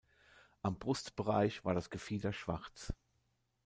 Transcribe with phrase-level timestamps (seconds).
[0.63, 2.91] Am Brustbereich war das Gefieder schwarz.